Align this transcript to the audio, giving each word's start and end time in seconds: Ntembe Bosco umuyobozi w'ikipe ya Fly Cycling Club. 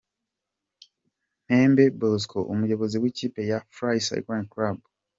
Ntembe 1.45 1.83
Bosco 1.99 2.39
umuyobozi 2.53 2.97
w'ikipe 3.01 3.41
ya 3.49 3.57
Fly 3.75 3.97
Cycling 4.07 4.47
Club. 4.53 4.77